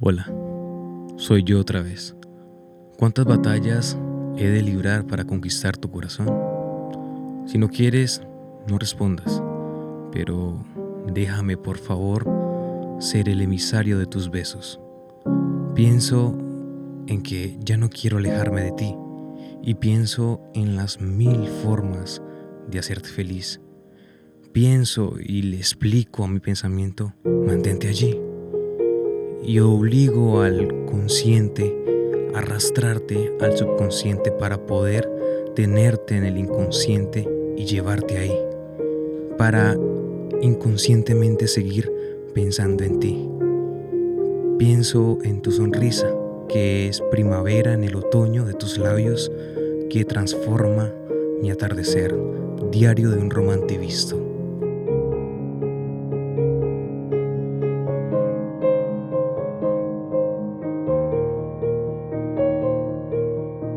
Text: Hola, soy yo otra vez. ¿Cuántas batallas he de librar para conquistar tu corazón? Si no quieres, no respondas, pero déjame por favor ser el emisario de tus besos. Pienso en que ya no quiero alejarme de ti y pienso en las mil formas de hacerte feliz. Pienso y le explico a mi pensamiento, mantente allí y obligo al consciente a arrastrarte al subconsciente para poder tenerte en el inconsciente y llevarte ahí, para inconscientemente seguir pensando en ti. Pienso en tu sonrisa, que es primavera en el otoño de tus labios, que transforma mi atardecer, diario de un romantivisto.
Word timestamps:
Hola, 0.00 0.32
soy 1.16 1.42
yo 1.42 1.58
otra 1.58 1.82
vez. 1.82 2.14
¿Cuántas 2.98 3.24
batallas 3.24 3.98
he 4.36 4.46
de 4.46 4.62
librar 4.62 5.04
para 5.08 5.24
conquistar 5.24 5.76
tu 5.76 5.90
corazón? 5.90 6.28
Si 7.46 7.58
no 7.58 7.68
quieres, 7.68 8.22
no 8.68 8.78
respondas, 8.78 9.42
pero 10.12 10.64
déjame 11.12 11.56
por 11.56 11.78
favor 11.78 12.24
ser 13.00 13.28
el 13.28 13.40
emisario 13.40 13.98
de 13.98 14.06
tus 14.06 14.30
besos. 14.30 14.80
Pienso 15.74 16.38
en 17.08 17.20
que 17.20 17.58
ya 17.58 17.76
no 17.76 17.90
quiero 17.90 18.18
alejarme 18.18 18.62
de 18.62 18.70
ti 18.70 18.94
y 19.64 19.74
pienso 19.74 20.40
en 20.54 20.76
las 20.76 21.00
mil 21.00 21.48
formas 21.64 22.22
de 22.68 22.78
hacerte 22.78 23.08
feliz. 23.08 23.60
Pienso 24.52 25.16
y 25.18 25.42
le 25.42 25.56
explico 25.56 26.22
a 26.22 26.28
mi 26.28 26.38
pensamiento, 26.38 27.14
mantente 27.24 27.88
allí 27.88 28.27
y 29.42 29.60
obligo 29.60 30.42
al 30.42 30.84
consciente 30.86 31.74
a 32.34 32.38
arrastrarte 32.38 33.32
al 33.40 33.56
subconsciente 33.56 34.30
para 34.30 34.66
poder 34.66 35.08
tenerte 35.54 36.16
en 36.16 36.24
el 36.24 36.38
inconsciente 36.38 37.28
y 37.56 37.64
llevarte 37.64 38.18
ahí, 38.18 38.38
para 39.36 39.76
inconscientemente 40.40 41.48
seguir 41.48 41.90
pensando 42.34 42.84
en 42.84 43.00
ti. 43.00 43.28
Pienso 44.58 45.18
en 45.22 45.40
tu 45.40 45.50
sonrisa, 45.52 46.08
que 46.48 46.88
es 46.88 47.00
primavera 47.10 47.72
en 47.72 47.84
el 47.84 47.96
otoño 47.96 48.44
de 48.44 48.54
tus 48.54 48.78
labios, 48.78 49.30
que 49.90 50.04
transforma 50.04 50.92
mi 51.40 51.50
atardecer, 51.50 52.14
diario 52.70 53.10
de 53.10 53.18
un 53.18 53.30
romantivisto. 53.30 54.27